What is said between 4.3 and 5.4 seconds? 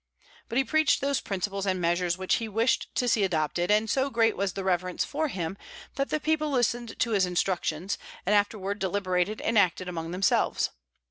was the reverence for